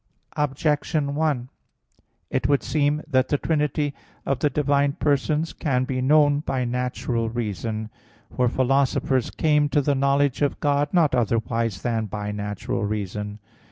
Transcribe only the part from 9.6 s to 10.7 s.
to the knowledge of